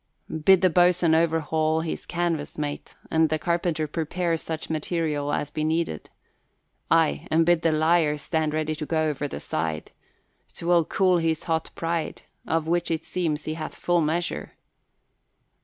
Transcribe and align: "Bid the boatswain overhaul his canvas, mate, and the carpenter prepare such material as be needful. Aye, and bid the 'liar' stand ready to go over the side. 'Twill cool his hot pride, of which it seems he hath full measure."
"Bid 0.45 0.61
the 0.61 0.69
boatswain 0.71 1.13
overhaul 1.13 1.81
his 1.81 2.07
canvas, 2.07 2.57
mate, 2.57 2.95
and 3.11 3.29
the 3.29 3.37
carpenter 3.37 3.85
prepare 3.85 4.35
such 4.35 4.67
material 4.67 5.31
as 5.31 5.51
be 5.51 5.63
needful. 5.63 5.99
Aye, 6.89 7.27
and 7.29 7.45
bid 7.45 7.61
the 7.61 7.71
'liar' 7.71 8.17
stand 8.17 8.51
ready 8.51 8.73
to 8.73 8.87
go 8.87 9.09
over 9.09 9.27
the 9.27 9.39
side. 9.39 9.91
'Twill 10.55 10.85
cool 10.85 11.19
his 11.19 11.43
hot 11.43 11.69
pride, 11.75 12.23
of 12.47 12.65
which 12.65 12.89
it 12.89 13.05
seems 13.05 13.43
he 13.45 13.53
hath 13.53 13.75
full 13.75 14.01
measure." 14.01 14.53